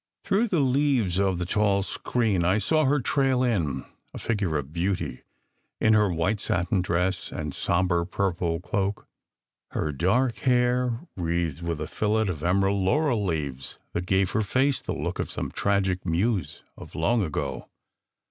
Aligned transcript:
Through 0.23 0.47
the 0.47 0.61
leaves 0.61 1.19
of 1.19 1.37
the 1.37 1.45
tall 1.45 1.83
screen 1.83 2.43
I 2.43 2.57
saw 2.57 2.85
her 2.85 2.99
trail 2.99 3.43
in, 3.43 3.85
a 4.15 4.17
figure 4.17 4.57
of 4.57 4.73
beauty 4.73 5.21
in 5.79 5.93
her 5.93 6.11
white 6.11 6.41
309 6.41 6.81
310 6.81 7.51
SECRET 7.51 7.51
HISTORY 7.51 7.51
satin 7.51 7.51
dress 7.51 7.53
and 7.53 7.53
sombre 7.53 8.05
purple 8.07 8.59
cloak, 8.61 9.07
her 9.73 9.91
dark 9.91 10.37
hair 10.37 11.01
wreathed 11.15 11.61
with 11.61 11.79
a 11.79 11.85
fillet 11.85 12.29
of 12.29 12.41
emerald 12.43 12.81
laurel 12.83 13.23
leaves 13.23 13.77
that 13.93 14.07
gave 14.07 14.31
her 14.31 14.41
face 14.41 14.81
the 14.81 14.93
look 14.95 15.19
of 15.19 15.29
some 15.29 15.51
tragic 15.51 16.03
muse 16.03 16.63
of 16.75 16.95
long 16.95 17.21
ago. 17.21 17.67